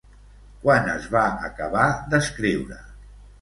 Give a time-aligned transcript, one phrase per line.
[0.61, 2.81] Quan es va acabar d'escriure?